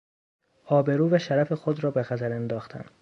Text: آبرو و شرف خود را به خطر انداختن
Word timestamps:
آبرو 0.65 1.09
و 1.09 1.17
شرف 1.17 1.53
خود 1.53 1.83
را 1.83 1.91
به 1.91 2.03
خطر 2.03 2.33
انداختن 2.33 2.85